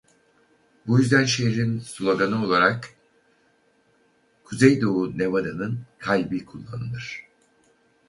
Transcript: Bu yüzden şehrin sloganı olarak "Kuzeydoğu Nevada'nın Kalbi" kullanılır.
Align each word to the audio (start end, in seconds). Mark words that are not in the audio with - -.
Bu 0.87 0.99
yüzden 0.99 1.25
şehrin 1.25 1.79
sloganı 1.79 2.43
olarak 2.45 2.89
"Kuzeydoğu 4.43 5.17
Nevada'nın 5.17 5.79
Kalbi" 5.99 6.45
kullanılır. 6.45 7.25